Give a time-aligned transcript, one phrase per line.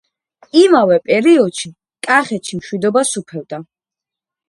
[0.61, 1.71] იმავე პერიოდᲨი
[2.09, 3.65] კახეთში მᲨვიდობა სუფევდა.